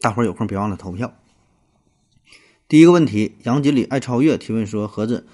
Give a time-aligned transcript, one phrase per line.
[0.00, 1.14] 大伙儿有空别忘了投票。
[2.68, 5.24] 第一个问题，杨锦鲤爱超越提问说：“盒子，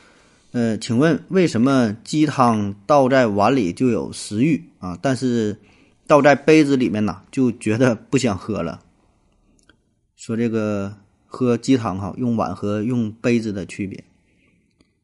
[0.53, 5.59] 呃，请问为什么鸡汤倒在碗里就有食欲啊，但是
[6.07, 8.83] 倒在杯子里面呢就觉得不想喝了？”
[10.15, 10.95] 说这个
[11.27, 14.05] 喝鸡汤哈，用碗和用杯子的区别。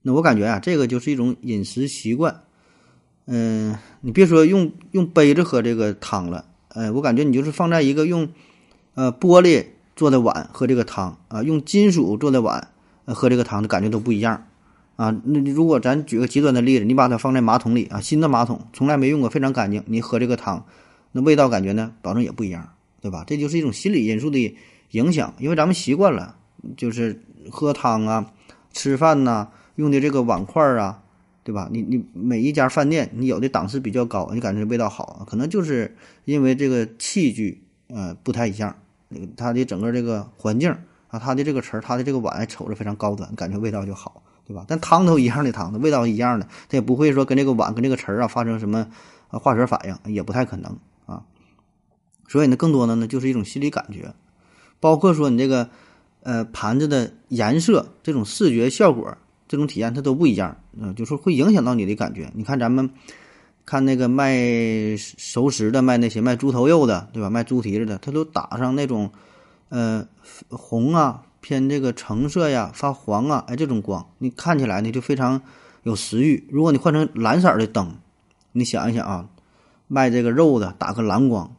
[0.03, 2.43] 那我感觉啊，这个就是一种饮食习惯。
[3.25, 8.29] 嗯，你别说用用杯子喝这个汤了，呃，我感觉你就是放在一个用。
[8.99, 12.73] 呃，玻璃做的碗喝这个汤啊，用金属做的碗
[13.05, 14.49] 喝这个汤的感觉都不一样
[14.97, 15.15] 啊。
[15.23, 20.67] 那如果咱举个极端的例子，你把它放在马桶里啊，新的马桶从来没用过，非常干净，你喝这个汤，
[21.13, 23.23] 那味道感觉呢，保证也不一样，对吧？
[23.25, 24.57] 这就是一种心理因素的
[24.91, 26.35] 影响，因为咱们习惯了，
[26.77, 28.33] 就是喝汤啊、
[28.73, 29.47] 吃饭呐
[29.77, 31.05] 用的这个碗筷啊，
[31.45, 31.69] 对吧？
[31.71, 38.75] 你你每一家饭店，你有的档次比较高，你感觉味道好，可能就是因为这个器具呃不太一样。
[39.37, 40.71] 它的整个这个环境
[41.09, 44.65] 啊，它的这个词儿，它的这个碗瞅着非常高端，感觉味道就好，对吧？
[44.69, 48.87] 但汤都一样的汤，味道一样的，它也不会说跟这个碗跟这个词儿啊发生什么
[49.29, 51.23] 化学反应，也不太可能啊。
[52.29, 54.15] 所以呢，更多的呢就是一种心理感觉，
[54.81, 55.71] 包括说你这个
[56.23, 59.17] 呃盘子的颜色，这种视觉效果，
[59.49, 62.31] 这种体验它都不一样，嗯，就是会影响到你的感觉。
[62.35, 62.91] 你看咱们。
[63.69, 67.29] 看那个卖熟食的，卖那些卖猪头肉的，对吧？
[67.29, 69.11] 卖猪蹄子的，他都打上那种，
[69.69, 70.09] 呃，
[70.49, 75.43] 红啊，偏这个橙色呀，发黄啊，哎，这种光，你看起来呢就非常
[75.83, 76.49] 有食欲。
[76.51, 77.95] 如果你换成蓝色的灯，
[78.53, 79.29] 你想一想啊，
[79.87, 81.55] 卖这个肉的打个蓝光，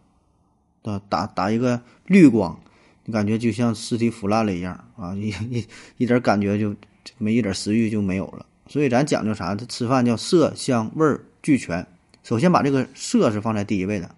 [0.82, 2.60] 打打打一个绿光，
[3.06, 5.64] 你感觉就像尸体腐烂了一样啊， 一一
[5.98, 6.76] 一点感觉就
[7.20, 8.48] 没一点食欲就没有了。
[8.66, 9.54] 所以咱讲究啥？
[9.54, 11.06] 这吃饭叫色香味
[11.44, 11.86] 俱全。
[12.30, 14.12] 首先把这个色是放在第一位的，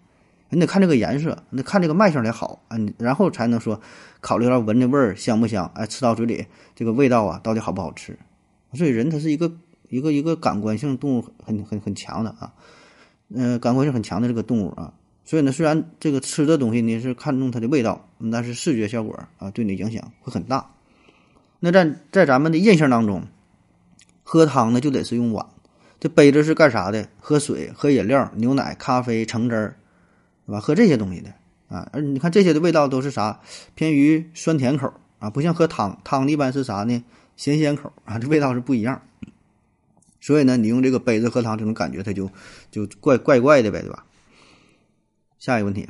[0.50, 3.80] 你得看这个颜色，你看这个卖相得好啊，然后才能说
[4.20, 6.46] 考虑到闻的味儿香不香，哎，吃到嘴里
[6.76, 8.20] 这个味道啊到底好不好吃。
[8.74, 9.54] 所以人他是一个
[9.88, 12.52] 一个一个感官性动物，很很很强的啊，
[13.30, 14.94] 嗯，感官性很强的这个动物啊。
[15.24, 20.72] 所以呢，虽然这个吃的东西你是看重它的味道，但是视觉效果啊对你影响会很大。
[21.62, 23.24] 那在在咱们的印象当中，
[24.24, 25.46] 喝汤呢就得是用碗。
[26.02, 27.08] 这杯子是干啥的？
[27.20, 29.76] 喝水、喝饮料、牛奶、咖啡、橙汁儿，
[30.48, 30.60] 对吧？
[30.60, 31.32] 喝这些东西的
[31.68, 31.88] 啊。
[31.94, 33.40] 而你看这些的味道都是啥？
[33.76, 37.04] 偏于酸甜口啊，不像喝汤，汤一般是啥呢？
[37.38, 39.04] 咸鲜口啊，这味道是不一样。
[40.20, 42.32] 所以呢，你用这个杯子喝汤，这种感觉它就
[42.72, 44.04] 就怪怪怪的呗，对吧？
[45.38, 45.88] 下一个问题，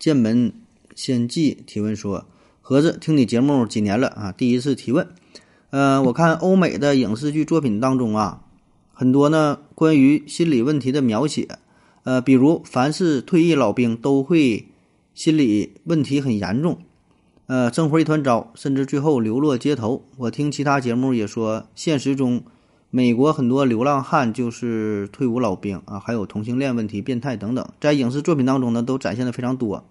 [0.00, 0.52] 剑门
[0.96, 2.26] 仙记提问说：
[2.60, 4.32] 盒子听你节目几年了啊？
[4.32, 5.06] 第一次提问。
[5.70, 8.40] 呃，我看欧美的影视剧作品当中啊。
[8.96, 11.48] 很多呢，关于心理问题的描写，
[12.04, 14.68] 呃，比如凡是退役老兵都会
[15.14, 16.78] 心理问题很严重，
[17.46, 20.04] 呃，生活一团糟，甚至最后流落街头。
[20.16, 22.40] 我听其他节目也说，现实中
[22.90, 29.84] 美国很多流浪汉就是退伍老兵啊，还有同性恋问题、变态等等，在影视作品当中呢，都展现的非常多，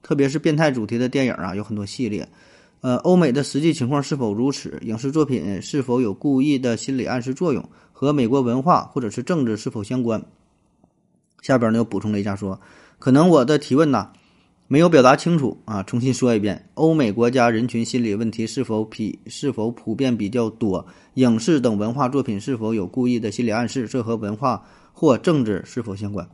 [0.00, 2.28] 特别是变态主题的电影啊，有很多系列。
[2.82, 4.78] 呃，欧美的实际情况是否如此？
[4.82, 7.68] 影视作品是否有故意的心理暗示作用？
[7.94, 10.22] 和美国文化或者是政治是否相关？
[11.40, 12.60] 下边呢又补充了一下，说
[12.98, 14.10] 可能我的提问呢
[14.66, 20.86] 没有表达清楚啊，重新说一遍：欧美国家人群心理问题是否比是否普遍比较多？
[21.14, 23.86] 影视等文化作品是否有故意的心理暗示？
[23.86, 26.28] 这和文化或政治是否相关？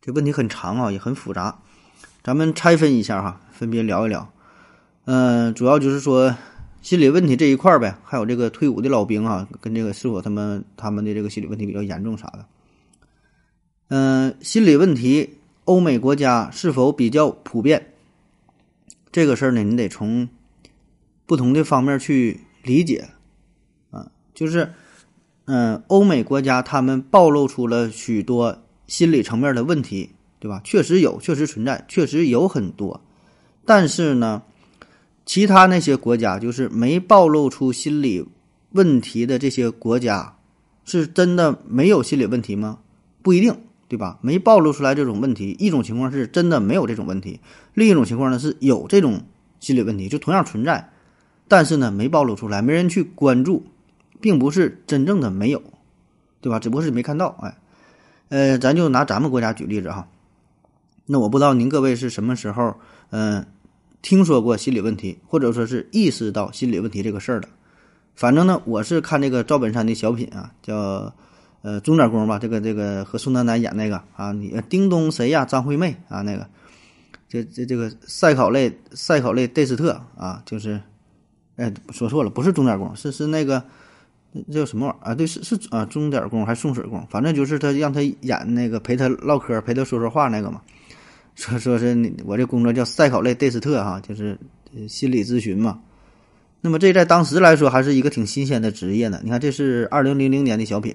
[0.00, 1.60] 这问题很长啊，也很复杂，
[2.24, 4.28] 咱们拆分一下哈，分别聊一聊。
[5.04, 6.34] 嗯，主要就是说
[6.82, 12.44] 心理问题这一块儿呗，还有这个退伍的老兵啊，跟这个是否他们他们的这个心理问题比较严重啥的。
[13.86, 17.92] 嗯，心理问题，欧美国家是否比较普遍？
[19.12, 20.28] 这个事儿呢，你得从
[21.24, 23.10] 不同的方面去理解
[23.92, 24.10] 啊。
[24.34, 24.72] 就是，
[25.44, 30.60] 嗯，欧美国家他们暴露出了许多心理层面的问题，对吧？
[30.64, 33.00] 确实有，确实存在，确实有很多，
[33.64, 34.42] 但是呢。
[35.24, 38.26] 其他那些国家，就是没暴露出心理
[38.72, 40.36] 问题的这些国家，
[40.84, 42.78] 是真的没有心理问题吗？
[43.22, 43.56] 不一定，
[43.88, 44.18] 对吧？
[44.20, 47.40] 没暴露出来这种问题，一种情况是真的没有这种问题，
[47.74, 49.22] 另一种情况呢是有这种
[49.60, 50.90] 心理问题，就同样存在，
[51.46, 53.64] 但是呢没暴露出来，没人去关注，
[54.20, 55.62] 并不是真正的没有，
[56.40, 56.58] 对吧？
[56.58, 57.36] 只不过是没看到。
[57.40, 57.56] 哎，
[58.30, 60.08] 呃，咱就拿咱们国家举例子哈。
[61.06, 62.76] 那我不知道您各位是什么时候
[63.10, 63.46] 嗯
[64.02, 67.48] 听说过心理问题，或者说是意识到心理问题这个事儿的。
[68.14, 71.14] 反正呢，我是看这个赵本山的小品啊，叫。
[71.64, 75.44] 呃，钟点工吧，这个这个和宋丹丹演那个啊，你叮咚谁呀？
[75.44, 76.44] 张惠妹啊，那个，
[77.28, 80.80] 这这这个赛考类赛考类戴斯特啊，就是，
[81.54, 83.62] 哎，说错了，不是钟点工，是是那个，
[84.50, 85.14] 这叫什么玩意儿啊？
[85.14, 87.06] 对，是是啊，钟点工还是送水工？
[87.08, 90.60] 反正就是他让他演那个陪他唠嗑、陪他说说话那个嘛。
[91.34, 94.38] 说说是我这工作叫赛考类戴斯特哈，就是
[94.88, 95.80] 心理咨询嘛。
[96.60, 99.20] 那么这在当时来说还是一个挺新鲜的职业呢。
[99.24, 100.94] 你看，这是二零零零年的小品。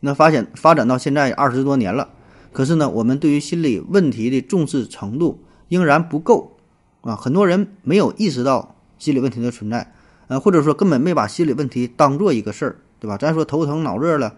[0.00, 2.10] 那发现发展到现在二十多年了，
[2.52, 6.58] 可是呢，我们对于心理问题的重视程度仍然不够
[7.00, 7.16] 啊！
[7.16, 9.94] 很多人没有意识到心理问题的存在，
[10.28, 13.16] 呃，或者说根本没把心理问题当做一个事儿，对吧？
[13.16, 14.34] 咱说头疼脑热了，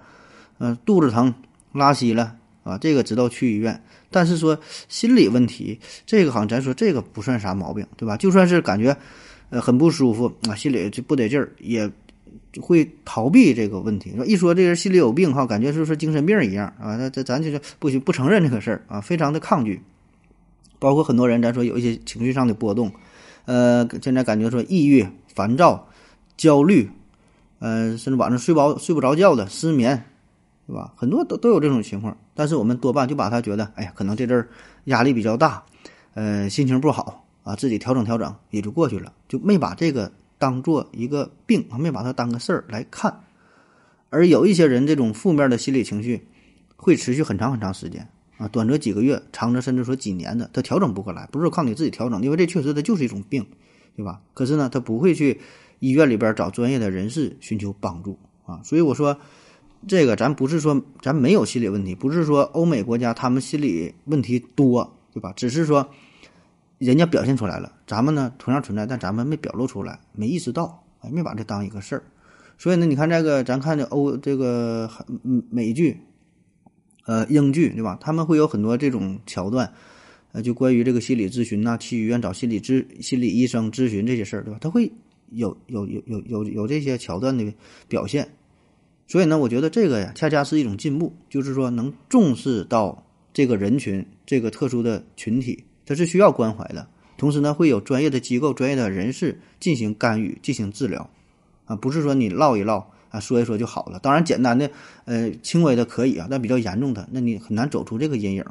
[0.58, 1.34] 嗯，肚子疼、
[1.72, 2.36] 拉稀了
[2.68, 3.82] 啊，这个知道去医院。
[4.10, 8.16] 但是说心理问题，这个好像咱说这个不算啥毛病，对吧？
[8.16, 8.96] 就算是感觉
[9.50, 11.90] 呃很不舒服啊，心里就不得劲儿也。
[12.62, 16.96] 会逃避这个问题，说一说这人心里有病哈，感觉就是精神病一样啊。
[16.96, 19.80] 那这咱就是不不承认这个事儿啊，非常的抗拒。
[20.78, 22.90] 包括很多人，咱说有一些情绪上的波动，
[23.44, 25.88] 呃，现在感觉说抑郁、烦躁、
[26.36, 26.90] 焦虑，
[27.60, 30.02] 呃，甚至晚上睡不着睡不着觉的失眠，
[30.68, 30.92] 对吧？
[30.94, 32.16] 很多都都有这种情况。
[32.34, 34.48] 但是我们多半就把他觉得，哎呀，可能这阵儿
[34.84, 35.64] 压力比较大，
[36.14, 40.12] 呃，心情不好啊，自己调整调整也就过去了，就没把这个。
[40.40, 43.24] 当做一个病，没把它当个事儿来看，
[44.08, 46.28] 而有一些人这种负面的心理情绪
[46.76, 53.44] 会持续很长很长时间啊，短则几个月，长则甚至说几年的，他调整不过来，不是靠你自己调整，因为这确实它就是一种病，
[53.96, 54.20] 对吧？
[54.32, 55.40] 可是呢，他不会去
[55.80, 58.16] 医院里边找专业的人士寻求帮助
[58.46, 59.18] 啊，所以我说
[59.86, 65.32] 这个咱不是说咱没有心理问题，不是说欧美国家他们心理问题多，对吧？
[65.36, 65.88] 只是说。
[66.80, 72.04] 人家表现出来了，咱们呢同样存在，但咱们没表露出来，没意识到，哎，没把这当一个事儿。
[72.56, 74.88] 所以呢，你看这个，咱看这欧这个
[75.50, 75.98] 美剧，
[77.04, 77.98] 呃，英剧，对吧？
[78.00, 79.72] 他们会有很多这种桥段，
[80.30, 84.58] 呃，就关于这个心理咨询呐，去医院找心理咨心理医生咨询这些事儿，对吧？
[84.60, 84.92] 他会
[85.30, 87.52] 有有有有有有这些桥段的
[87.88, 88.28] 表现。
[89.08, 95.64] 所以呢，我觉得这个呀，恰恰是一种进步，就是说能重视到这个人群，这个特殊的群体。
[95.86, 101.08] 它是需要关怀的，同时呢，会有专业的机构、专业的人士进行干预、进行治疗，
[101.64, 103.98] 啊，不是说你唠一唠啊，说一说就好了。
[103.98, 104.70] 当然，简单的、
[105.06, 108.44] 呃，轻微的可以啊，但比较严重的，那你很难走出这个阴影。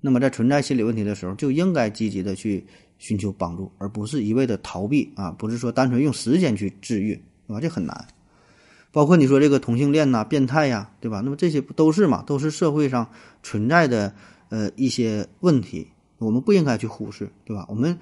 [0.00, 2.64] 那么，在存在心理问题的时候，就应该积极的去
[2.96, 7.60] 寻求帮助，而不是一味的逃避啊，不是说单纯用时间去治愈，啊？
[7.60, 8.06] 这很难。
[8.96, 11.20] 包括你说这个同性恋呐、变态呀，对吧？
[11.22, 12.22] 那么这些不都是嘛？
[12.26, 13.10] 都是社会上
[13.42, 14.14] 存在的
[14.48, 15.88] 呃一些问题。
[16.16, 17.66] 我们不应该去忽视，对吧？
[17.68, 17.98] 我们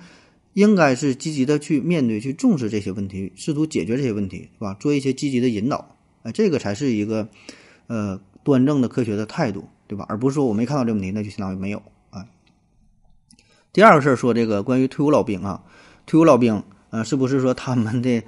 [0.52, 4.76] 应该是积极的去面对、去重视这些问题，试图解决这些问题，是吧？
[4.78, 7.28] 做一些积极的引导，哎，这个才是一个
[7.88, 10.06] 呃端正的、科学的态度，对吧？
[10.08, 12.24] 而不是说我没看到这问题，那就相当于没有啊。
[13.72, 15.64] 第二个事儿说这个关于退伍老兵啊，
[16.06, 18.22] 退伍老兵呃，是不是说他们的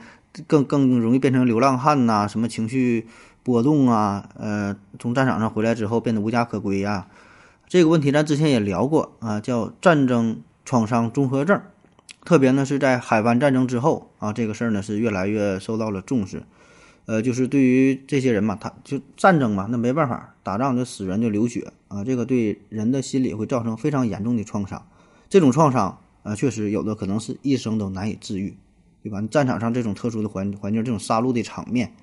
[0.46, 2.26] 更更容易变成流浪汉呐？
[2.28, 3.06] 什么情绪
[3.42, 4.28] 波动啊？
[4.38, 7.08] 呃，从战场上回来之后变得无家可归呀？
[7.68, 11.60] 这个问题咱之前也聊过啊，叫战争创伤综合症，
[12.24, 16.42] 特别呢是在海湾战争之后啊，这个事儿呢是越来越受到了重视。
[17.06, 24.86] 呃，就是对于这些人嘛，他就战争嘛，那没办法，打仗就死人就流血啊，这个对人的心理会造成非常严重的创伤。
[25.28, 28.56] 这种创伤啊，确实有的可能是一生都难以治愈，
[29.06, 29.22] 对吧？
[29.30, 31.94] 战场上这种特殊的环环境，这种杀戮的场面，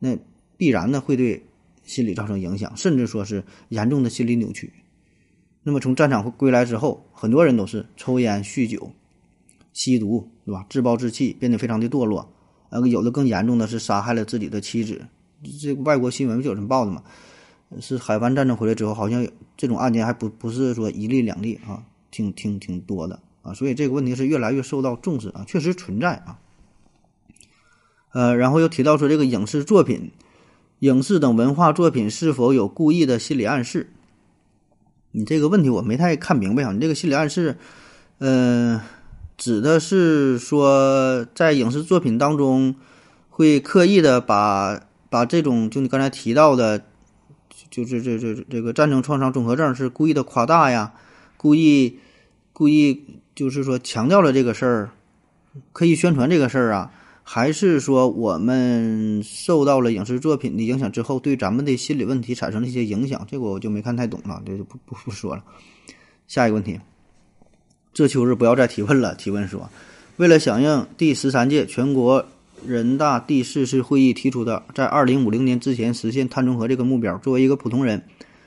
[0.00, 0.18] 那
[0.56, 1.40] 必然呢会对
[1.84, 4.72] 心理造成影响，甚至说是严重的心理扭曲。
[5.62, 8.90] 那么从战场归来之后，很多人都是抽烟、酗酒、
[9.72, 10.66] 吸毒，对吧？
[10.68, 12.28] 自暴自弃，变得非常的堕落。
[12.70, 15.06] 呃，有的更严重的是杀害了自己的妻子。
[15.60, 17.00] 这外国新闻不就这么报的吗？
[17.80, 19.24] 是海湾战争回来之后，好像
[19.56, 23.54] 这种案件还不不是说一例两例啊，挺挺挺多的啊。
[23.54, 26.38] 所以这个问题是越来越受到重视啊，确实存在啊。
[28.12, 30.10] 呃，然后又提到说这个影视作品、
[30.80, 33.90] 影视等文化作品是否有故意的心理暗示？
[35.16, 36.72] 你这个问题我没太看明白啊！
[36.72, 37.56] 你这个心理暗示，
[38.18, 38.80] 嗯，
[39.36, 42.74] 指的是说在影视作品当中
[43.30, 46.84] 会刻意的把把这种就你刚才提到的，
[47.70, 50.94] 就是这这这个战争创伤综合症是故意的夸大呀，
[51.36, 51.98] 故意
[52.52, 54.90] 故意就是说强调了这个事儿，
[55.72, 56.90] 可以宣传这个事儿啊，
[57.22, 63.26] 还是说我们受到了影视作品的影响之后，对咱们的心理问题产生了一些影响？
[63.30, 65.42] 这个我就没看太懂了，这就不不不说了。
[66.28, 66.78] 下一个问题，
[67.92, 69.14] 这秋日不要再提问了。
[69.14, 69.68] 提问说，
[70.16, 72.24] 为了响应第十三届全国
[72.64, 78.02] 人大第四次会议提出的在二零五零年之前实现碳中和这个目标，作为一个普通人，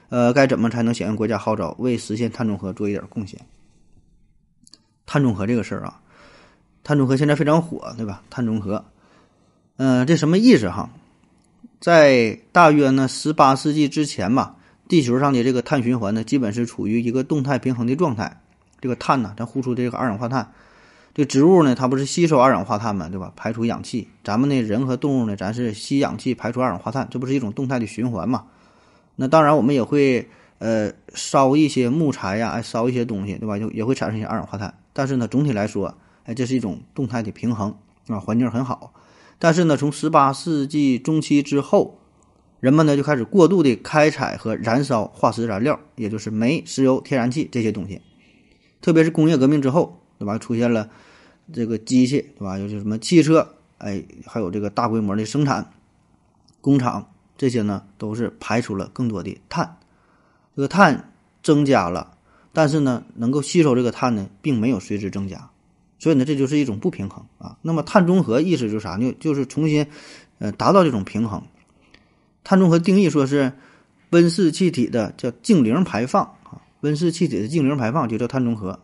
[0.10, 3.40] 呃，该怎么才能响应国家号召，为实现碳中和做一点贡献？
[5.08, 6.00] 碳中和这个事儿啊。
[6.84, 8.22] 碳中和现在非常火，对吧？
[8.30, 8.86] 碳中和，
[9.78, 10.90] 嗯，这什么意思哈？
[11.82, 14.56] 在大约呢十八世纪之前吧，
[14.88, 18.40] 地球上的这个碳循环呢，基本是处于一个动态平衡的状态。
[18.80, 20.54] 这个碳呢，咱呼出这个二氧化碳，
[21.14, 23.34] 这植物呢，它不是吸收二氧化碳嘛，对吧？
[23.36, 24.08] 排出氧气。
[24.24, 28.46] 咱们呢，人和动物呢，咱是吸氧气，排出二氧化碳，这不是一种动态的循环嘛？
[29.16, 33.60] 那当然，我们也会呃烧一些木材呀，哎，烧一些东西，对吧？
[33.60, 34.74] 就也会产生一些二氧化碳。
[34.98, 35.96] 但是呢，总体来说。
[36.24, 37.78] 哎，这是一种动态的平衡
[38.08, 38.94] 啊，环境很好。
[39.40, 42.00] 但是呢，从十八世纪中期之后，
[42.60, 48.02] 人们呢就开始过度的开采和燃烧化石燃料，也就是煤、石油、天然气这些东西。
[48.82, 50.38] 特别是工业革命之后，对吧？
[50.38, 50.90] 出现了
[51.54, 52.58] 这个机械，对吧？
[52.58, 55.72] 尤其什么汽车，哎，还有这个大规模的生产
[56.60, 59.78] 工厂，这些呢都是排出了更多的碳。
[60.58, 62.17] 这个碳增加了，
[62.58, 65.48] 但是呢，能够吸收这个碳呢，并没有随之增加。
[66.00, 67.56] 所以呢，这就是一种不平衡啊。
[67.62, 69.16] 那么碳中和意思就是啥呢？
[69.20, 69.86] 就是重新，
[70.40, 71.40] 呃，达到这种平衡。
[72.44, 73.54] 碳中和定义说是
[74.10, 78.80] 温室气体的叫净零排放啊，温室气体的净零排放就叫碳中和。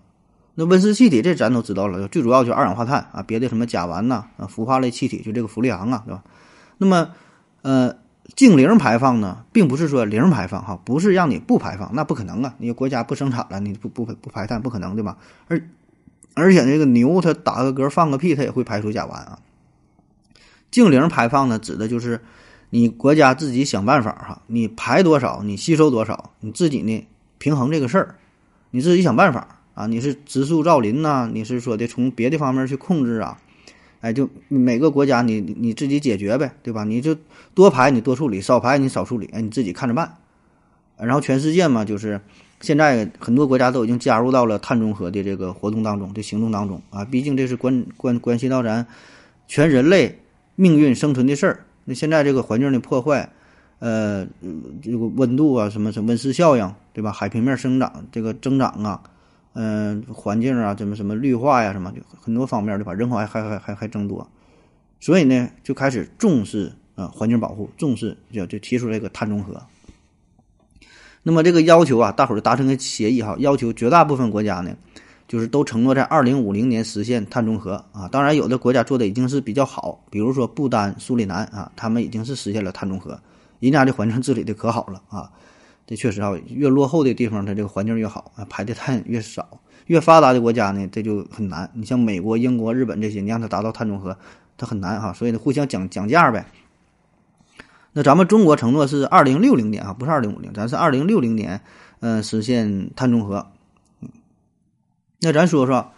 [0.53, 6.23] 那温室气体这咱都知道了，最主要就二氧化碳啊，别的什么甲烷呐啊，氟化类气体就这个氟利昂啊，对吧？
[6.77, 7.09] 那么，
[7.63, 7.95] 呃，
[8.35, 15.17] 净零排放呢，并不是说零排放哈，不是让你不排放，那不可能啊，你国家不生产了，你不不不排碳不可能对吧？
[15.47, 15.61] 而
[16.33, 19.37] 而且这个牛它打个嗝放个屁，它也会排出甲烷啊。
[20.71, 22.21] 净零排放呢，指的就是
[22.71, 28.15] 你国家自己想办法哈，你排多少，你吸收多少，你自己呢平衡这个事儿，
[28.71, 29.85] 你自己想办法啊。
[29.85, 33.37] 你是植树造林呐，你是说的从别的方面去控制啊？
[34.03, 36.83] 哎，就每个国家你你自己解决呗，对吧？
[36.83, 37.15] 你就
[37.55, 40.17] 多排你多处理，少排你少处理，哎，你自己看着办。
[40.97, 42.19] 然后全世界嘛，就是。
[42.61, 48.87] 现在很多国家都已经加入到了碳中和的这个活动当中，的行动当中啊，毕竟这是关关关系到咱
[49.49, 50.17] 全人类
[50.55, 51.65] 命运生存的事儿。
[51.83, 53.29] 那现在这个环境的破坏，
[53.79, 54.25] 呃，
[54.81, 57.11] 这个温度啊，什么什么温室效应，对吧？
[57.11, 59.01] 海平面生长这个增长啊，
[59.53, 62.93] 嗯，环境啊，什么什么绿化呀，什么就很多方面对吧？
[62.93, 64.27] 人口还还还还还增多，
[64.99, 69.61] 所以呢，就开始重视啊环境保护，重视就就提出这个碳中和。
[71.21, 74.75] 那么这个要求啊，大伙儿就达成个协议哈，要求绝大部分国家呢，
[75.27, 78.07] 就是都承诺在二零五零年实现碳中和啊。
[78.07, 83.17] 当然，有的国家做的已经是比较好，比如说不丹、苏里南啊，他们已经是实现了碳中和，
[83.59, 85.31] 人家的环境治理的可好了啊。
[85.95, 89.59] 确实啊，越落后的地方，它这个环境越好啊，排的碳越少。
[89.87, 91.69] 越发达的国家呢，这就很难。
[91.73, 94.17] 你像美国、英国、日本这些，你让它达到碳中和，
[94.57, 95.11] 它很难哈。
[95.11, 96.45] 所以呢，互相讲讲价呗。
[97.91, 101.61] 那咱们中国承诺是二零六零年啊，不是二零五零，咱是二零六零年，
[101.99, 103.47] 嗯，实现碳中和。
[103.99, 104.09] 嗯，
[105.19, 105.91] 那咱说说，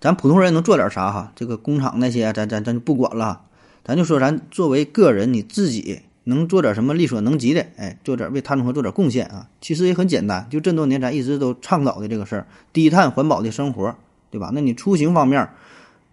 [0.00, 1.32] 咱普通人能做点啥哈？
[1.36, 3.42] 这个工厂那些，咱咱咱就不管了，
[3.84, 9.48] 咱就说咱作为个人，你自己能做点什么力所能及的，哎，做点为碳中和做点贡献啊。
[9.60, 13.94] 其实也很简单，就这么多年咱一直都倡导的这个事儿，低碳环保的生活，
[14.30, 14.50] 对吧？
[14.54, 15.48] 那你出行方面。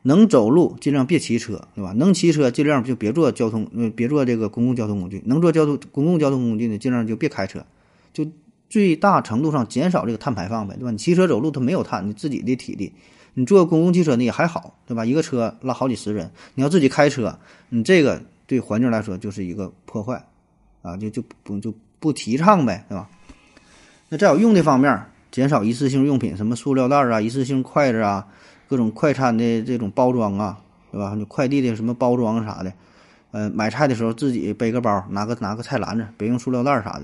[0.08, 1.92] 能走路尽量别骑车，对吧？
[1.98, 5.20] 能骑车尽量就别坐交通，呃，别坐这个公共交通工具。
[5.26, 7.66] 能坐交通公共交通工具呢，尽量就别开车，
[8.14, 8.24] 就
[8.70, 10.92] 最大程度上减少这个碳排放呗，对吧？
[10.92, 12.94] 你骑车走路它没有碳，你自己的体力，
[13.34, 15.04] 你坐公共汽车呢也还好，对吧？
[15.04, 20.26] 一个车拉好几十人，你要自己开车，你这个对环境来说就是一个破坏，
[20.82, 23.10] 啊，就就不就不提倡呗，对吧？
[24.10, 28.28] 那再有用的方面，减少一次性用品，什么塑料袋啊、一次性筷子啊。
[28.68, 30.60] 各种快餐的这种包装啊，
[30.92, 31.14] 对吧？
[31.16, 32.74] 你快递的什么包装啥的，
[33.30, 37.04] 呃，买菜的时候自己背个包，拿个拿个菜篮子，别用塑料袋啥的，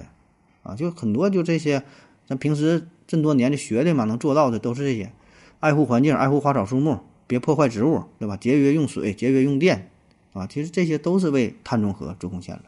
[0.64, 1.84] 啊，就很多就这些，
[2.26, 5.12] 咱平时这么多年的学的嘛，能做到的都是这些，
[5.60, 8.36] 爱护环境，爱护花草树木，别破坏植物，对吧？
[8.36, 9.92] 节约用水，节约用电，
[10.34, 12.64] 啊，其实这些都是为碳中和做贡献了。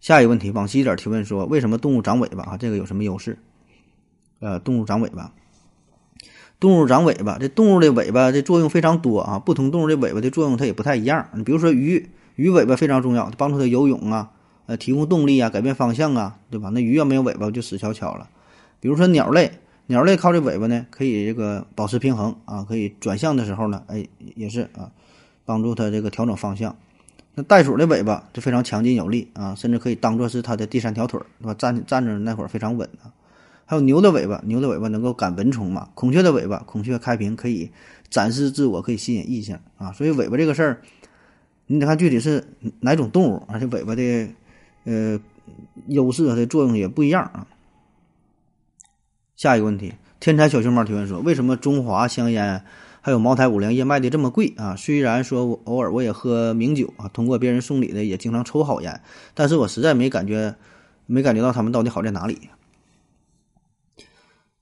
[0.00, 2.56] 下一个问题，往西点提问说，为什么动物长尾巴啊？
[2.56, 3.38] 这个有什么优势？
[4.40, 5.32] 呃，动物长尾巴。
[6.58, 11.28] 动物长尾巴，这动物的尾巴的作用非常多啊，不同动物的尾巴的作用它也不太一样。
[11.34, 14.30] 你比如说鱼，鱼尾巴非常重要，帮助它游泳啊，
[14.66, 16.70] 呃，提供动力啊，改变方向啊，对吧？
[16.70, 18.30] 那鱼要没有尾巴就死翘翘了。
[18.78, 19.52] 比如说鸟类，
[19.86, 24.06] 鸟类靠这尾巴呢，可以这个保持平衡啊，可以转向的时候呢，哎，
[24.36, 24.92] 也是啊，
[25.44, 26.76] 帮助它这个调整方向。
[27.34, 31.54] 那袋鼠的尾巴就非常强劲有力啊，甚至可以当做是它的第三条腿儿，对吧？
[31.54, 33.08] 站站着那会儿非常稳啊。
[33.64, 35.88] 还有牛的尾巴，牛的尾巴能够赶蚊虫嘛？
[35.94, 37.70] 孔雀的尾巴，孔雀开屏可以
[38.10, 39.92] 展示自我，可以吸引异性啊。
[39.92, 40.82] 所以尾巴这个事儿，
[41.68, 42.44] 你得看具体是
[42.80, 44.28] 哪种动物，而且尾巴的
[44.84, 45.18] 呃
[45.86, 47.46] 优势和的作用也不一样啊。
[49.36, 52.62] 下一个问题，天才小熊猫提问说：为什么中华香烟？
[53.04, 54.76] 还有茅台、五粮液卖的这么贵啊！
[54.76, 59.00] 虽然说我偶尔我也喝名酒啊，通过别人送礼的也经常抽好烟，
[59.34, 60.54] 但是我实在没感觉，
[61.06, 62.38] 没感觉到他们到底好在哪里。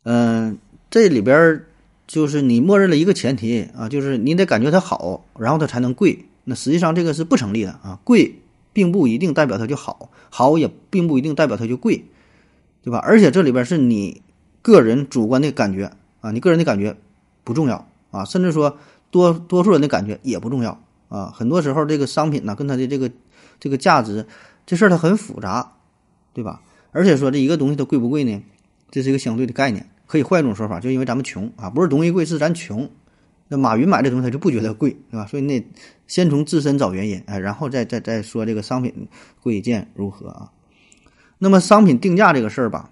[0.05, 0.57] 嗯，
[0.91, 1.67] 这里边
[2.07, 6.25] 就是你默认了一个前提啊，就是你得感觉它好，然后它才能贵。
[6.45, 8.37] 那实际上这个是不成立的啊，贵
[8.73, 12.07] 并不一定代表它就好，好也并不一定代表它就贵，
[12.83, 13.01] 对吧？
[13.05, 14.23] 而且这里边是你
[14.63, 15.93] 个人主观的感觉
[16.23, 16.97] 啊，你个人的感觉
[17.45, 17.87] 不重要。
[18.11, 18.79] 啊，甚至说
[19.11, 21.33] 多多数人的感觉也不重要啊。
[21.35, 23.11] 很多时候，这个商品呢，跟它的这个
[23.59, 24.27] 这个价值
[24.67, 25.73] 这事儿它很复杂，
[26.33, 26.63] 对吧？
[26.93, 28.43] 而且说这一个东西它贵不贵呢？
[28.91, 29.89] 这是一个相对的概念。
[30.07, 32.91] 可以换一种说法，就因为咱们穷啊，不是东西贵，是咱穷。
[33.47, 35.25] 那马云买这东西他就不觉得贵，对吧？
[35.27, 35.67] 所以你得
[36.09, 39.09] 先从自身找原因，哎，然后再再再说这个商品
[39.41, 40.51] 贵贱如何啊？
[41.39, 42.91] 那么商品定价这个事儿吧，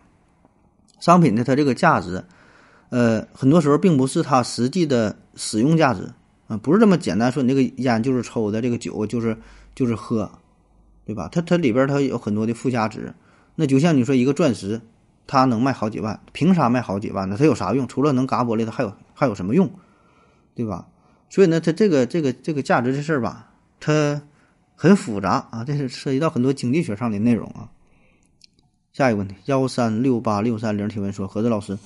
[1.01, 2.25] 商品的它这个价值。
[2.91, 6.11] 呃，很多时候并不是它实际的使用价值
[6.47, 9.37] 啊，不是这么简单说，你这个烟就是抽的，这个酒就是
[9.75, 10.31] 就是喝，
[11.05, 11.29] 对吧？
[11.31, 13.13] 它它里边它有很多的附加值。
[13.57, 14.81] 那就像你说一个钻石，
[15.27, 17.37] 它能卖好几万，凭啥卖好几万呢？
[17.39, 17.87] 它有啥用？
[17.87, 19.71] 除了能嘎玻璃，它还有还有什么用？
[20.55, 20.87] 对吧？
[21.29, 24.23] 所以呢，它这个这个这个价值这事儿吧，它
[24.75, 27.69] 很复杂啊，这是涉及到很多经济学上的内容啊。
[28.93, 31.77] 下一个问题，幺三六八六三零提问说，何子老师。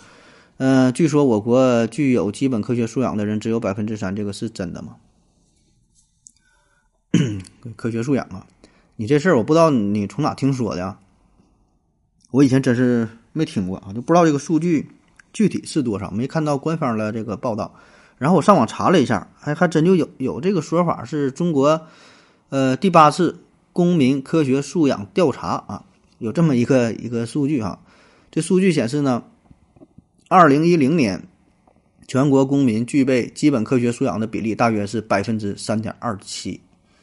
[0.64, 4.94] 嗯，据说我国具有基本科学素养的人只有百分之三，这个是真的吗？
[7.74, 8.46] 科学素养啊，
[8.94, 11.00] 你这事儿我不知道你从哪听说的啊。
[12.30, 14.88] 我以前真是没听过啊，就不知道这个数据
[15.32, 17.74] 具体是多少，没看到官方的这个报道。
[18.16, 21.88] 然后我上网查了一下，还还真就有有这个说法，是中国
[22.50, 23.40] 呃第八次
[23.72, 25.84] 公民科学素养调查啊，
[26.18, 27.80] 有这么一个一个数据哈。
[28.30, 29.24] 这数据显示呢。
[30.32, 31.28] 二零一零年，
[32.08, 36.62] 全国公民具备基本科学素养的比例大约是百分之三点二七，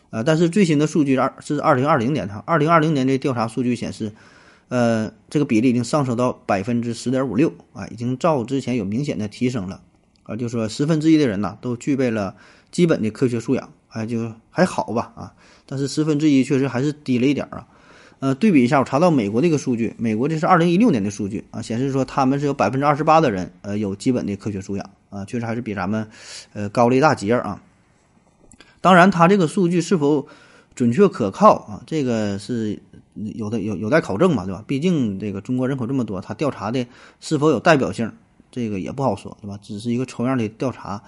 [0.09, 4.11] 呃，但是最新的数据二是二零二零年哈，二零二零年的调查数据显示，
[4.69, 9.83] 呃，这个比例已经上升到百分之十点五六啊，已经照之前有明显的提升了。
[10.23, 12.35] 啊，就说十分之一的人呐都具备了
[12.71, 15.33] 基本的科学素养，哎，就还好吧啊，
[15.67, 17.67] 但是十分之一确实还是低了一点啊。
[18.19, 26.10] 呃，对比一下，我查到美国的一个数据，美国这是二零一六年的数据啊，显示说他们是有百分之二十八的人，呃，有基本的科学素养啊，确实还是比咱们，
[26.53, 27.62] 呃，高了一大截啊。
[28.82, 30.27] 当然，他这个数据是否
[30.75, 32.82] 准确可靠啊，这个是
[33.13, 34.63] 有的有有待考证嘛，对吧？
[34.67, 36.86] 毕竟这个中国人口这么多，他调查的
[37.21, 38.12] 是否有代表性，
[38.51, 39.58] 这个也不好说，对吧？
[39.62, 41.01] 只是一个抽样的调查，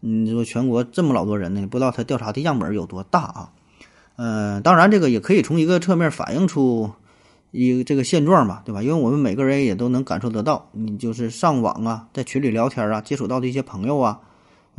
[0.00, 3.52] 你说全国这么老多人呢，不知道他调查的样本有多大啊？
[4.22, 6.90] 嗯，当然，这个也可以从一个侧面反映出
[7.52, 8.82] 一个这个现状嘛，对吧？
[8.82, 14.20] 因为我们每个人也都能感受得到，你就是上网啊，在群里聊天啊，接触到的一些朋友啊，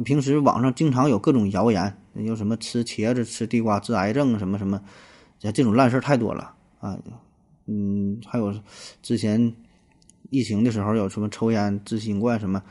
[0.05, 4.79] 平时网上经常有各种谣言，有什么吃茄子、吃地瓜治癌症什么什么，
[5.39, 6.99] 这这种烂事儿太多了啊。
[7.65, 8.53] 嗯，还有
[9.01, 9.55] 之前
[10.29, 12.61] 疫情的时候有什么抽烟治新冠什么，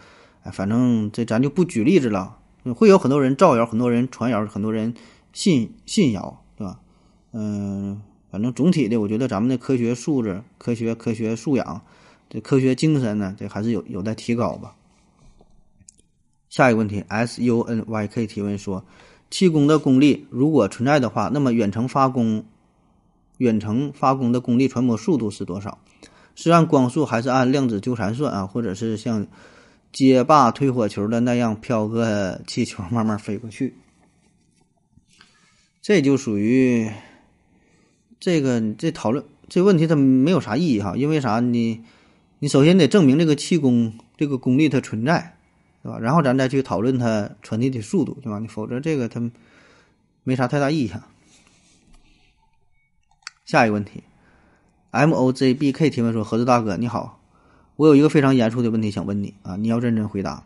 [0.44, 2.36] 哎，反正这咱就不举例子了，
[2.76, 4.94] 会有很多人造谣，很多人传谣，很多人
[5.32, 6.44] 信信谣。
[7.32, 11.82] 嗯，反正总体的，我觉得咱们的科学素质、科学科学素养、
[12.28, 14.74] 这科学精神呢，这还是有有待提高吧。
[16.48, 18.84] 下一个问题，S U N Y K 提问说，
[19.30, 22.44] 气功的功力如果存在的话，那么远程发功、
[23.38, 25.78] 远程发功的功力传播速度是多少？
[26.34, 28.46] 是按光速还是按量子纠缠算啊？
[28.46, 29.26] 或者是像
[29.92, 33.74] 街霸推火球的那样飘个气球慢慢飞过去？
[35.82, 36.90] 这就属于
[38.20, 40.94] 这个这讨论这问题，它没有啥意义哈。
[40.94, 41.40] 因为啥？
[41.40, 41.82] 你
[42.38, 45.36] 你首先得证明这个气功这个功力它存在，
[45.82, 45.98] 对吧？
[45.98, 48.38] 然后咱再去讨论它传递的速度，对吧？
[48.38, 49.30] 你否则这个它
[50.22, 51.08] 没啥太大意义哈。
[53.46, 54.04] 下一个问题
[54.90, 57.20] ，M O J B K 提问说：“盒子大哥你好，
[57.76, 60.44] 我有一个非常严肃的问题想问你啊，你要认真回答。”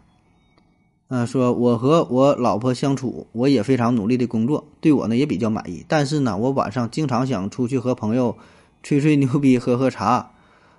[1.08, 5.84] 嗯，说我和我老婆相处，我也非常努力的工作，对我呢也比较满意。
[5.86, 8.36] 但是呢，我晚上经常想出去和朋友
[8.82, 10.30] 吹吹牛逼、喝喝茶，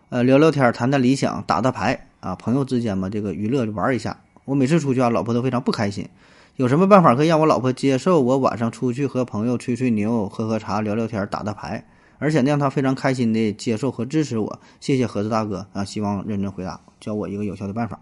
[0.10, 4.20] 呃，聊聊天、谈谈理想、打打牌啊，朋友之间嘛，这个娱乐玩一下。
[4.46, 6.10] 我每次出去啊，老婆都非常不开心。
[6.56, 11.86] 有什么办法可以让我老婆接受我晚上出去和朋友吹吹牛、喝喝茶、聊聊天、打打牌，
[12.18, 14.60] 而且让她非常开心的接受和支持我？
[14.80, 18.00] 谢谢盒子大哥啊，希望认真回答，教我一个有效的办法，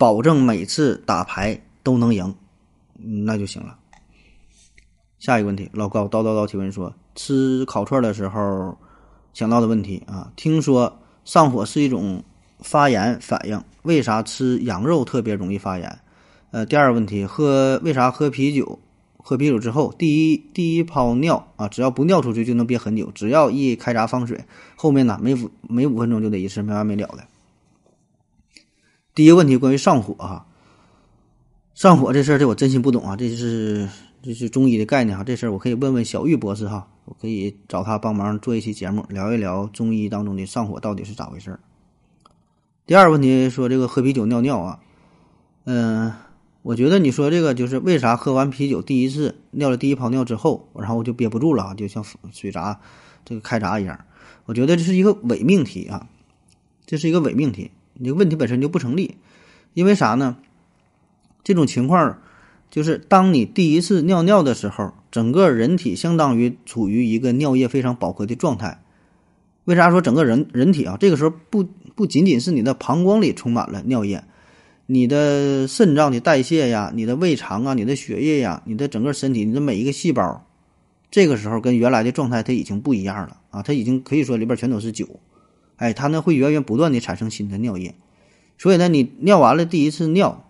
[0.00, 2.34] 保证每次打牌都能赢，
[3.26, 3.76] 那就行了。
[5.18, 8.78] 下一个问题，老高叨叨叨提问说：吃烤串的时候
[9.34, 12.24] 想到的问题啊，听说上火是一种
[12.60, 15.98] 发炎反应，为啥吃羊肉特别容易发炎？
[16.50, 18.78] 呃，第二个问题，喝为啥喝啤酒？
[19.18, 27.26] 喝啤酒之后，第一第一泡尿啊，只要不尿出去就能憋很久，只要一开闸放水，后面呢每五每五分钟就得一次，没完没了的。
[29.20, 30.46] 第一个问题关于上火哈，
[31.74, 33.86] 上火这事儿这我真心不懂啊，这是。
[34.22, 41.60] 这是中医的概念哈，这事儿我可以问问小玉博士哈，我可以找他帮忙做一期节目，聊一聊中医当中的上火到底是咋回事儿。
[42.86, 44.80] 第二个问题说这个喝啤酒尿尿啊，
[45.64, 46.14] 嗯，
[46.62, 52.02] 我觉得你说这个就是为啥喝完啤酒第一次尿了第一泡尿之后，然后我就憋不住了啊，就像
[52.32, 52.80] 水闸
[53.26, 54.06] 这个开闸一样，
[54.46, 56.08] 我觉得这是一个伪命题啊，
[56.86, 59.16] 这是一个伪命题，你问题本身就不成立，
[59.74, 60.38] 因为啥呢？
[61.44, 62.18] 这种情况。
[62.70, 68.80] 就是当你第一次尿尿的时候，整个人体相当于处于一个尿液非常饱和的状态。
[69.64, 70.96] 为啥说整个人人体啊？
[71.00, 74.22] 这个时候不不仅仅是你的膀胱里充满了尿液，
[74.86, 80.46] 你的肾脏的代谢呀，你的胃肠啊，你的血液呀，你的整个身体，你的每一个细胞，
[81.10, 83.62] 这个时候跟原来的状态它已经不一样了啊！
[83.62, 85.08] 它已经可以说里边全都是酒，
[85.80, 87.94] 哎，它呢会源源不断的产生新的尿液，
[88.58, 90.46] 所以呢，你尿完了第一次尿。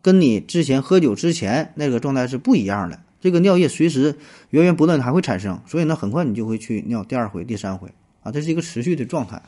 [0.00, 4.16] 跟你之前喝酒之前那个状态是不一样的，这个尿液随时
[4.50, 7.92] 源源不断的还会产生，所以呢，很快你就会去尿第二回、第三回
[8.22, 9.42] 啊，这是一个持续的状态。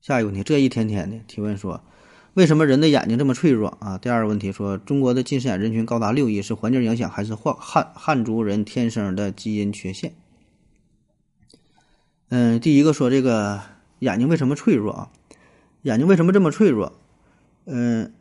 [0.00, 1.82] 下一个问题，这一天天的提问说，
[2.32, 3.98] 为什么人的眼睛这么脆弱啊？
[3.98, 10.14] 第二个问题说，中国的近视眼人群高达六亿，是环境影响还是汉汉汉族人天生的基因缺陷？
[12.28, 13.60] 嗯，第一个说这个
[13.98, 15.10] 眼睛为什么脆弱啊？
[15.82, 16.92] 眼睛为什么这么脆弱？
[17.66, 18.12] 嗯，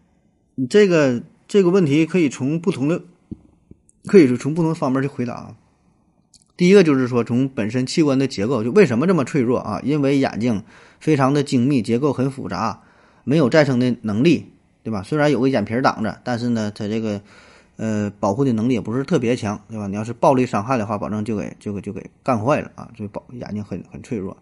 [0.55, 3.01] 你这个这个问题可以从不同的，
[4.05, 5.55] 可以是从不同的方面去回答。
[6.55, 9.81] 第一个就是说，从本身器官的结构，就为什么这么脆弱啊？
[9.83, 10.63] 因为眼睛
[10.99, 12.83] 非常的精密，结构很复杂，
[13.23, 14.51] 没有再生的能力，
[14.83, 15.01] 对吧？
[15.01, 17.21] 虽然有个眼皮挡着，但是呢，它这个
[17.83, 19.87] 呃保护的能力也不是特别强，对吧？
[19.87, 22.89] 你要是暴力伤害的话，保证就给就给就给干坏了啊！
[22.95, 24.37] 就保眼睛很很脆弱。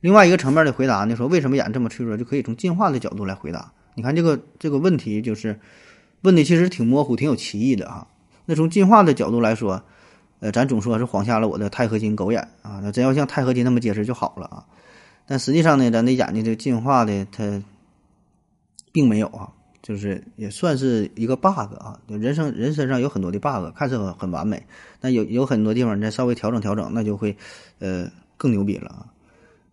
[0.00, 3.72] 另外一个层面的回答呢，说为什么眼睛这么脆弱，就可以从进化的角度来回答。
[3.94, 5.60] 你看这个这个问题，就是
[6.22, 8.06] 问的其实挺模糊、挺有歧义的哈。
[8.46, 9.82] 那从进化的角度来说，
[10.40, 14.64] 呃，咱总说是晃瞎了我的钛合金狗眼啊，那真要像钛合金那么结实就好了啊。
[15.26, 17.62] 但实际上呢，咱的眼睛这进化的它
[18.92, 19.52] 并没有啊，
[19.86, 22.00] 就是也算是一个 bug 啊。
[22.08, 24.66] 人生人身上有很多的 bug，看似很完美，
[25.00, 27.36] 但有有很多地方你再稍微调整调整，那就会
[27.78, 29.06] 呃更牛逼了啊。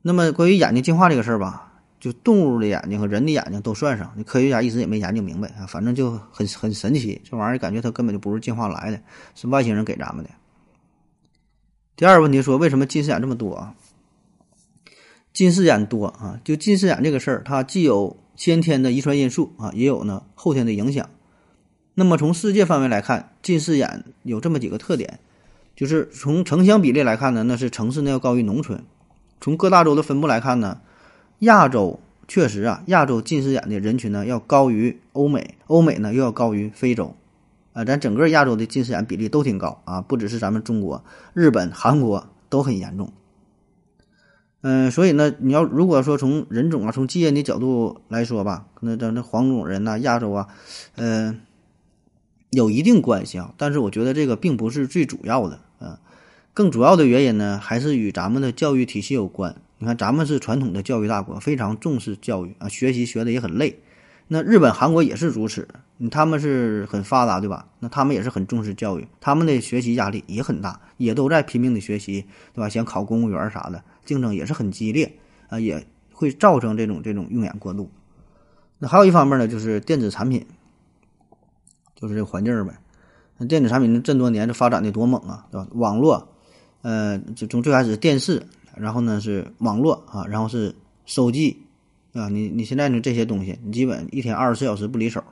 [0.04, 1.72] 那么关于眼睛进化这个事儿吧。
[2.04, 9.00] 就动物的眼睛和人的眼睛都算上，科学家一直也没研究明白啊，反正就很很神奇，这玩意儿感觉它根本就不是进化来的，
[9.36, 10.30] 是外星人给咱们的。
[11.96, 13.74] 第二个问题说，为什么近视眼这么多啊？
[15.32, 21.10] 近视眼多啊，就近视眼这个事儿，它既有先天的遗传因素啊，也有呢后天的影响。
[21.96, 25.20] 那么从世界范围来看，近视眼有这么几个特点，
[25.76, 28.80] 就是从城乡比例来看呢，那是城市呢要高于农村；
[29.40, 30.82] 从各大洲的分布来看呢。
[31.40, 37.16] 亚洲确实啊，亚洲近视眼的人群呢要高于欧美，欧美呢又要高于非洲，
[37.74, 43.12] 啊，咱整个亚洲的近视眼比例都挺高啊，不只是咱们中国，日本、韩国都很严重。
[44.66, 50.48] 嗯，所以呢，你要如果说从人种啊，从基因的角度来说吧，可能咱这黄种人呐，亚洲啊，
[50.96, 51.42] 嗯，
[52.50, 56.00] 有一定关系啊，但是我觉得这个并不是最主要的，啊，
[56.54, 59.54] 更主要的原因呢，还是与咱们的教育体系有关。
[59.80, 63.82] 你看，咱们是传统的教育大国，非常重视教育啊，学习学的也很累。
[64.30, 65.68] 那日本、韩国也是如此，
[66.10, 67.68] 他们是很发达，对吧？
[67.80, 72.70] 那他们也是很重视教育，他们的学习压力也很大，也都在拼命的学习，对吧？
[72.70, 75.18] 想考公务员啥的，竞争也是很激烈
[75.50, 77.92] 啊，也会造成这种这种用眼过度。
[78.80, 80.46] 那还有一方面呢，就是电子产品，
[81.96, 82.74] 就是这个环境呗。
[83.38, 85.68] 那电子产品这么多年这发展的多猛啊，对吧？
[85.74, 86.30] 网络，
[86.82, 88.44] 呃，就从最开始电视。
[88.76, 90.74] 然后呢是网络啊，然后是
[91.06, 91.62] 手机
[92.14, 95.24] 啊，你你现在呢这些东西，你基本一天二十四小时不离手。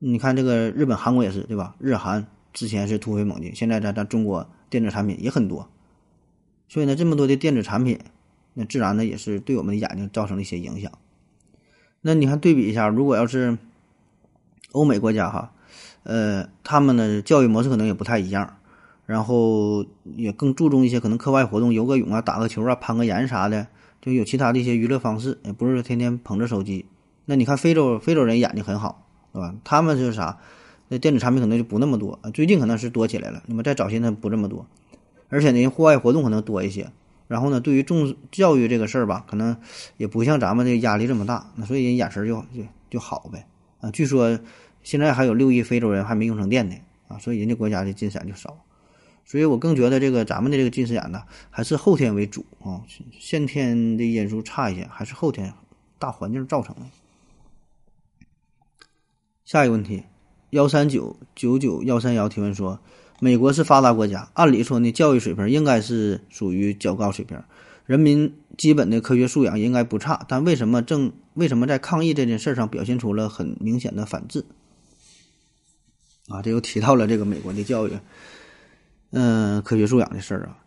[0.00, 1.76] 你看这个日本、韩国也是对吧？
[1.78, 5.70] 日韩之前是突飞猛进，现在咱咱中国电子产品也很多，
[6.68, 7.98] 所以呢这么多的电子产品，
[8.54, 10.90] 那自然呢也是对我们的眼睛造成了一些影响。
[12.00, 13.58] 那你看对比一下，如果要是
[14.72, 15.52] 欧美国家哈，
[16.04, 18.58] 呃，他们的教育模式可能也不太一样，
[19.06, 23.66] 然后也更注重一些可能课外活动，游个泳啊、打个球啊、攀个岩啥的，
[24.00, 26.86] 就有其他的一些娱乐方式，也不是天天捧着手机。
[27.24, 29.54] 那你看非洲非洲人眼睛很好，对吧？
[29.64, 30.38] 他们就是啥，
[30.88, 33.42] 那电子产品可能就不那么多，最近可能是多起来了。
[33.46, 34.66] 那么在早些呢不这么多，
[35.28, 36.90] 而且呢，户外活动可能多一些。
[37.28, 39.56] 然后呢，对于重教育这个事儿吧，可能
[39.96, 43.48] 也不像咱们这压力这么大，那所以人眼神就就就好呗。
[43.80, 44.38] 啊，据说
[44.84, 46.76] 现在还有六亿非洲人还没用上电呢，
[47.08, 48.56] 啊，所以人家国家的近视眼就少。
[49.24, 52.82] 所以我更觉得这个咱们的这个近视眼呢，还是后天为主啊，
[53.18, 55.52] 先天的因素差一些，还是后天
[55.98, 56.82] 大环境造成的。
[59.44, 60.04] 下一个问题，
[60.50, 62.78] 幺三九九九幺三幺提问说。
[63.18, 67.42] 美国是发达国家，按理说呢，教育水平应该是属于较高水平，
[67.86, 74.44] 人民基本的科学素养应该不差，但为什么正为什么在抗疫这件事上表现出了很明显的反制？
[76.28, 77.92] 啊，这又提到了这个美国的教育，
[79.12, 80.58] 嗯，科学素养的事儿啊，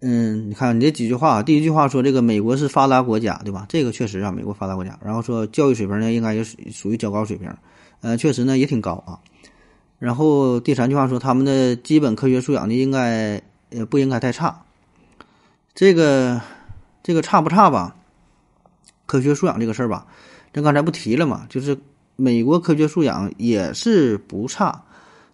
[0.00, 3.66] 嗯，你看你这几句话，第一句话说这个美国是发达国家，对吧？
[3.68, 7.50] 这个确实啊，美国发达国家，然后说教育水平呢应该也属属于较高水平，
[8.02, 9.18] 呃，确实呢也挺高啊。
[9.98, 14.62] 然后第三句话说，他们的基本科学素养呢，应该呃不应该太差。
[15.74, 16.40] 这个
[17.02, 17.96] 这个差不差吧？
[19.06, 20.06] 科学素养这个事儿吧，
[20.52, 21.76] 咱刚才不提了嘛，就是
[22.16, 24.84] 美国科学素养也是不差，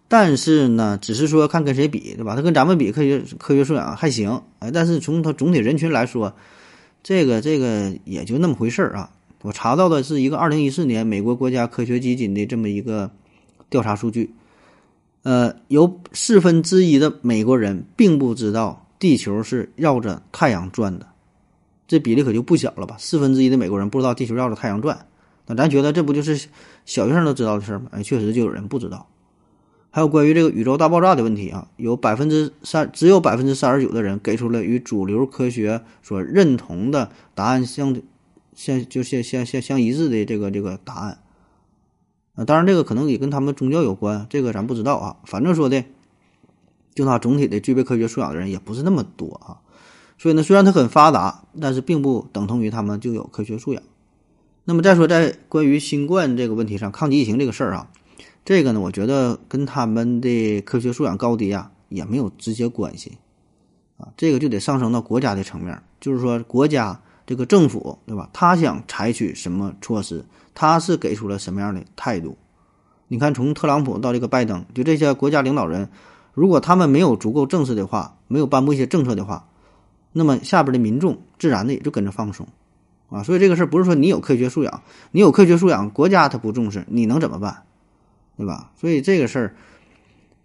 [0.08, 2.34] 但是呢，只是说看跟谁比，对吧？
[2.34, 6.34] 他跟咱们比，科学科学素养还行，哎，但是从他总体人群来说，
[7.02, 9.10] 这个这个也就那么回事儿啊。
[9.42, 13.10] 我查到的是一个二零一四年美国国家科学基金的这么一个
[13.68, 14.34] 调查数据。
[15.22, 21.08] 呃，有四分之一的美国人并不知道地球是绕着太阳转的，
[21.86, 22.96] 这比例可就不小了吧？
[22.98, 25.06] 四分之一的美国人不知道地球绕着太阳转，
[25.46, 26.48] 那咱觉得这不就是
[26.86, 27.86] 小学生都知道的事儿吗？
[27.90, 29.06] 哎，确实就有人不知道。
[29.90, 38.00] 还有关于这个宇宙大爆炸的问题啊，有百分之三，只有百分之三十九的人给出了与主流科学所认同的答案相
[38.54, 41.18] 相就相相相相一致的这个这个答案。
[42.34, 45.16] 啊，当然，这个可能也跟他们宗教有关，这个咱不知道啊。
[45.24, 45.84] 反正说的，
[46.94, 49.58] 就他总体的具备科学素养的人也不是那么多啊。
[50.16, 53.82] 所以呢，虽然他很发达，但是并不等同于他们就有科学素养。
[54.64, 57.90] 那么再说，在关于新冠这个问题上，抗击疫情这个事儿啊，
[58.44, 63.18] 这个呢，我觉得跟他们的科学素养高低啊也没有直接关系
[63.96, 64.08] 啊。
[64.16, 68.28] 这个就得上升到国家的层面，就是说国家这个政府，对吧？
[68.32, 70.24] 他想采取什么措施？
[70.54, 72.36] 他是给出了什么样的态度？
[73.08, 75.88] 你看，从特朗普到这个拜登，就这些国家领导人，
[76.32, 79.48] 如果他们没有足够正式的话，没有颁布一些政策的话，
[80.12, 82.46] 那么下边的民众自然的也就跟着放松
[83.08, 83.22] 啊。
[83.22, 87.64] 所以这个事儿不是说你有科学素养，你有科学素养，国家他不重视，你能怎么办？
[88.36, 88.70] 对吧？
[88.76, 89.54] 所以这个事儿，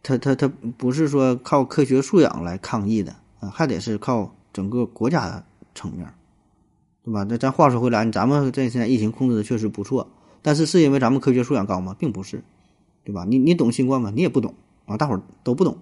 [0.02, 5.44] 他他他不是说靠科学素养来抗议的啊，还得是靠整个国家的
[5.76, 6.12] 层面。
[7.06, 7.24] 对吧？
[7.30, 10.10] 那咱话说回来，咱们这现在疫情控制的确实不错，
[10.42, 11.96] 但是是因为咱们科学素养高吗？
[12.00, 12.44] 并不是，
[13.04, 13.26] 对吧？
[13.30, 14.12] 你你懂新冠吗？
[14.14, 14.56] 你也不懂
[14.88, 15.78] 啊，大伙儿都不懂，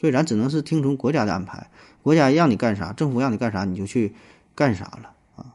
[0.00, 1.68] 所以咱只能是听从国家的安排，
[2.02, 4.14] 国家让你干啥，政府让你干啥，你就去
[4.54, 5.54] 干啥了啊。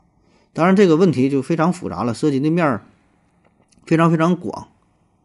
[0.53, 2.85] 当然，这个问题就非常复杂了，涉及的面儿
[3.87, 4.67] 非常非常广，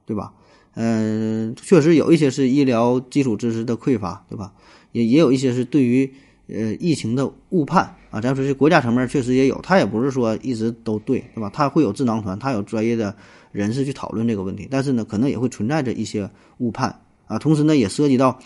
[0.06, 0.32] 对吧？
[0.76, 4.54] 嗯，确实有一些是医疗基础知识的匮乏，对吧？
[4.92, 6.14] 也也有一些是对于
[6.48, 7.94] 呃疫情的误判。
[8.10, 11.50] 啊，咱说这国家层面确实也有，他也不是说一直都对，对吧？
[11.52, 13.12] 他会有智囊团，他有专业的
[13.50, 17.38] 人士去讨论这个问题，但是呢，可能也会存在着一些误判啊。
[17.40, 18.38] 同时呢，也涉及到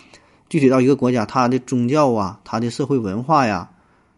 [0.49, 3.69] 具体到一个国家，它的宗教啊，它的社会文化呀，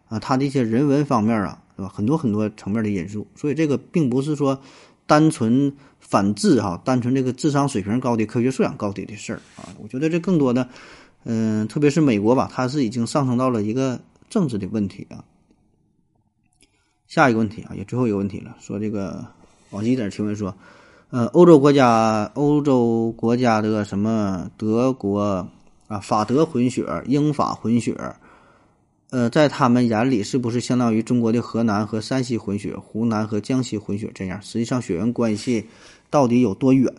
[0.08, 1.92] 啊，它的一些人文方面啊，对吧？
[1.94, 4.58] 很多很多层面的因素，所以这个并不是说
[5.06, 9.68] 单纯反智哈，单纯这个智商水平高低、科学素养高低的事儿啊。
[9.82, 10.66] 我觉得这更多的，
[11.24, 15.24] 嗯，特别是美国吧，它是已经上升到了一个政治的问题啊。
[17.06, 18.56] 下一个问题啊，也最后一个问题了。
[18.58, 19.24] 说这个
[19.70, 20.54] 往期点提问说，
[21.10, 25.46] 呃，欧洲国家，欧洲国家这个什么德国
[25.88, 27.94] 啊，法德混血，英法混血，
[29.10, 34.40] 呃，在他们眼里是不是相当于中国的河南和山西混血，湖南和江西混血这样？
[34.40, 35.66] 实际上血缘关系
[36.08, 36.90] 到底有多远？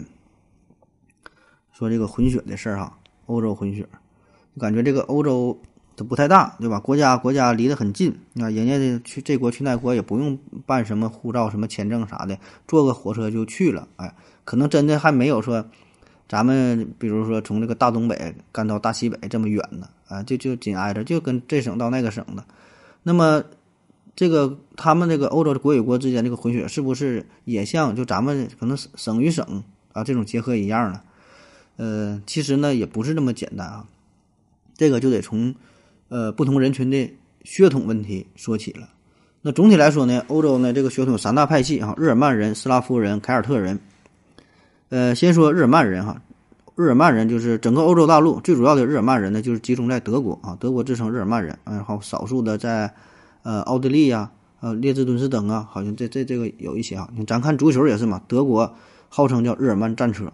[1.71, 3.87] 说这个混血的事儿哈，欧洲混血，
[4.59, 5.59] 感觉这个欧洲。
[5.95, 6.79] 它不太大，对吧？
[6.79, 10.35] 国家国家离得很近，那人家去这国去那国也不用
[10.65, 12.35] 办什么护照、什么签证啥的，
[12.67, 13.87] 坐个火车就去了。
[13.97, 15.63] 哎，可能真的还没有说
[16.27, 19.87] 咱们，比如说从这个大东北干到大西北这么远呢。
[20.07, 22.43] 啊，就就紧挨着，就跟这省到那个省的。
[23.03, 23.43] 那么
[24.15, 31.01] 这个他们这个欧洲的国与国之间这个混血是不是也像就咱们可能省与省啊这种结合一样呢？
[31.77, 33.85] 呃，其实呢也不是这么简单啊，
[34.75, 35.53] 这个就得从
[36.09, 37.11] 呃不同人群的
[37.43, 38.89] 血统问题说起了。
[39.41, 43.79] 那总体来说呢，欧洲呢这个血统三大派系啊，日耳曼人、斯拉夫人、凯尔特人。
[44.89, 46.21] 呃，先说日耳曼人哈，
[46.75, 52.93] 日耳曼人就是整个欧洲大陆最主要的日耳曼人呢，就是集中在德国啊，德国自称日耳曼人，然后少数的在。
[53.45, 54.31] 呃，奥地利呀，
[54.61, 57.09] 呃，列支敦士登啊，好像这这这个有一些啊。
[57.27, 58.73] 咱看足球也是嘛，德国
[59.09, 60.31] 号称叫日耳曼战车。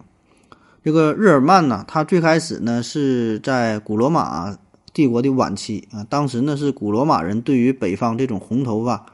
[0.83, 4.57] 这个日耳曼呢，它最开始呢是在古罗马
[4.93, 9.05] 帝国的晚期啊，当时呢是古罗马人对于北方这种红头发、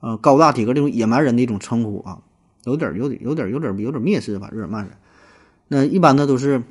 [0.00, 2.18] 呃高大体格这种野蛮人的一种称呼啊，
[2.64, 4.92] 有点有点有点有点有点蔑视吧，日耳曼人。
[5.68, 6.62] 那一般呢都是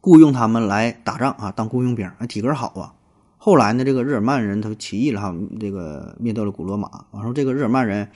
[0.00, 2.94] 雇佣他们来打仗啊，当雇佣兵，体格好啊。
[3.38, 6.90] 后来呢，这个日耳曼人他起义了哈，这个灭掉了古罗马。
[7.12, 8.08] 然后这个日耳曼人，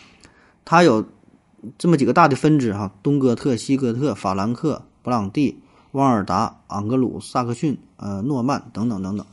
[0.64, 1.05] 他有
[1.79, 5.59] 这么几个大的分支哈：东哥特、西哥特、法兰克、勃朗蒂、
[5.92, 9.27] 旺尔达、昂格鲁、萨克逊、呃诺曼等等等等。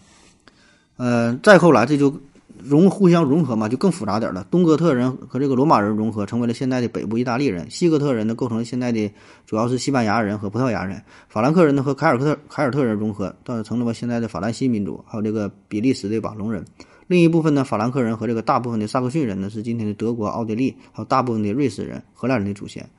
[0.95, 2.15] 呃，再后来这就。
[2.63, 4.47] 融互相融合嘛，就更复杂点了。
[4.49, 7.69] 东哥特人和这个罗马人融合，成为了现在的北部意大利人。
[7.69, 9.11] 西哥特人呢，构成了现在的
[9.45, 11.03] 主要是西班牙人和葡萄牙人。
[11.27, 15.03] 法兰克人呢，和凯尔克特凯尔特人融合，到成了现在的法兰西民族。
[15.05, 16.63] 还有这个比利时的瓦隆人。
[17.07, 22.89] 另一部分呢，法兰克人和这个大部分的萨克逊人呢，是今天的德国、奥地利，还有大部分的瑞士人、荷兰人的祖先。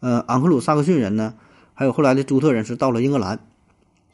[0.00, 1.32] 呃，昂克鲁萨克逊人呢，
[1.76, 3.38] 还有后来的朱特人是到了英格兰。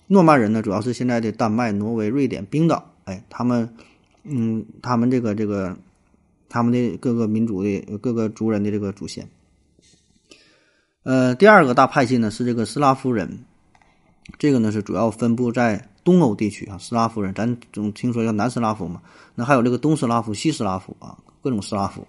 [0.09, 2.93] 诺曼人呢，主要是现在的丹麦、挪威、瑞典、冰岛。
[3.05, 3.75] 哎，他们。
[4.25, 5.77] 嗯，他们这个这个，
[6.49, 9.29] 他们的各个民族的各个族人的这个祖先。
[11.03, 13.45] 呃，第二个大派系呢是这个斯拉夫人，
[14.39, 16.79] 这个呢是主要分布在东欧地区啊。
[16.79, 19.03] 斯拉夫人，咱总听说叫南斯拉夫嘛，
[19.35, 22.07] 那还有这个东斯拉夫、西斯拉夫啊，各种斯拉夫。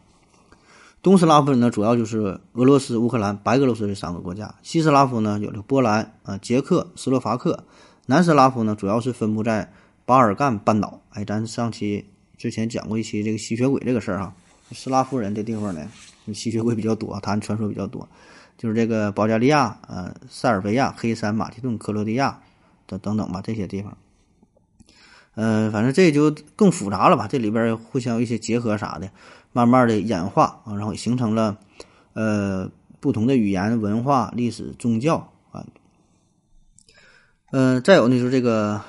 [1.03, 4.55] 东斯拉夫人呢，主要就是俄罗斯、乌克兰、白俄罗斯这三个国家。
[4.63, 7.63] 西斯拉夫呢，有这个波兰啊、捷克斯洛伐克。
[8.07, 9.71] 南斯拉夫呢，主要是分布在。
[10.05, 12.03] 巴尔干半岛，哎，咱上期
[12.35, 14.33] 之前讲过一期这个吸血鬼这个事儿哈，
[14.73, 15.87] 斯拉夫人这地方呢，
[16.33, 18.05] 吸血鬼比较多，他们传说比较多，
[18.57, 22.37] 就是这个保加利亚、呃，塞尔维亚、黑山、马其顿、克罗地亚
[22.85, 23.97] 等等等吧，这些地方，
[25.35, 29.09] 呃，反正这就更复杂了吧，这里边互相一些结合啥的，
[29.51, 31.57] 慢慢的演化啊，然后形成了
[32.13, 32.69] 呃
[32.99, 35.65] 不同的语言、文化、历史、宗教啊，
[37.51, 38.81] 呃，再有呢就是这个。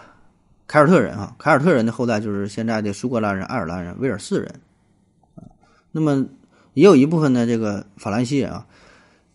[0.67, 4.61] 凯尔特人啊，凯尔特人的后代就是现在的苏格兰人、爱尔兰人、威尔士人
[5.35, 5.45] 啊。
[5.93, 6.27] 那么
[6.73, 8.67] 也有一部分的这个法兰西人啊，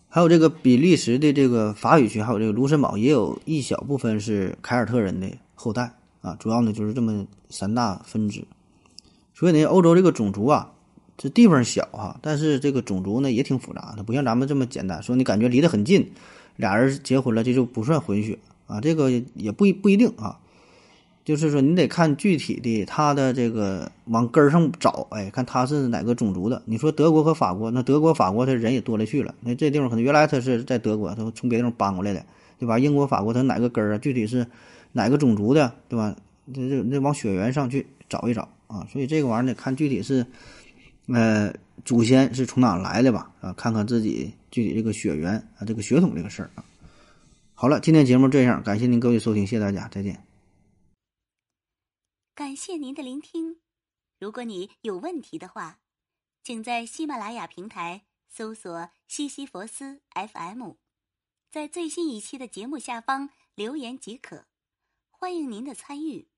[0.09, 6.35] 还有这个比利时的这个法语区，还有这个卢森堡，也有一小部分是凯尔特人的后代啊。
[6.39, 8.43] 主要呢就是这么三大分支。
[9.33, 10.71] 所以呢，欧洲这个种族啊，
[11.17, 15.01] 这地方小哈，但是这个种族呢也挺复杂的，不像咱们这么简单。
[15.01, 16.11] 说你感觉离得很近，
[16.55, 18.81] 俩人结婚了，这就不算混血啊。
[18.81, 20.39] 这个也不一不一定啊。
[21.25, 26.59] 就是说，你得看具体的他的这个往根儿上找，哎，看他是哪个种族的。
[26.65, 29.35] 你说德国和法国，那德国、法国他人也多了去了。
[29.41, 32.25] 那这地方可能原来他是在德国，他从别地方搬过来的，
[32.57, 32.79] 对吧？
[32.79, 33.97] 英国、法国他哪个根儿啊？
[33.99, 34.47] 具体是
[34.91, 36.15] 哪个种族的，对吧？
[36.53, 38.87] 这这那往血缘上去找一找啊。
[38.91, 40.25] 所以这个玩意儿得看具体是，
[41.07, 41.53] 呃，
[41.85, 43.31] 祖先是从哪来的吧？
[43.41, 46.65] 啊，看看自己具体这个血缘啊，这个血统这个事儿啊。
[47.53, 50.23] 好了，今天节目这样，感谢您各位收听，谢谢大家，再见。
[52.33, 53.57] 感谢您的聆听。
[54.19, 55.79] 如果你有问题的话，
[56.43, 60.71] 请在喜马拉雅平台搜索“西西弗斯 FM”，
[61.51, 64.45] 在最新一期的节目下方留言即可。
[65.21, 66.29] 欢迎您的参与，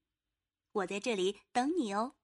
[0.72, 2.16] 我在这里等你哦。